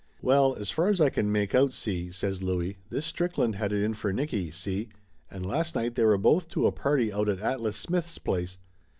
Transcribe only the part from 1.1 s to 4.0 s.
can make out, see," says Louie, "this Strickland had it in